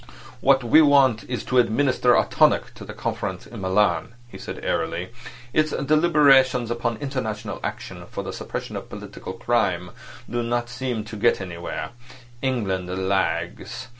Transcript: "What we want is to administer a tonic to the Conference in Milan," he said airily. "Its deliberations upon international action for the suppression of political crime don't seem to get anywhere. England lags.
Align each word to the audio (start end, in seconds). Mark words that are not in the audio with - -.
"What 0.39 0.63
we 0.63 0.81
want 0.81 1.25
is 1.25 1.43
to 1.43 1.59
administer 1.59 2.15
a 2.15 2.25
tonic 2.27 2.73
to 2.73 2.83
the 2.83 2.95
Conference 2.95 3.45
in 3.45 3.61
Milan," 3.61 4.15
he 4.27 4.39
said 4.39 4.59
airily. 4.65 5.11
"Its 5.53 5.69
deliberations 5.73 6.71
upon 6.71 6.97
international 6.97 7.59
action 7.63 8.03
for 8.09 8.23
the 8.23 8.33
suppression 8.33 8.75
of 8.75 8.89
political 8.89 9.33
crime 9.33 9.91
don't 10.27 10.67
seem 10.69 11.03
to 11.03 11.15
get 11.15 11.39
anywhere. 11.39 11.91
England 12.41 13.07
lags. 13.07 13.89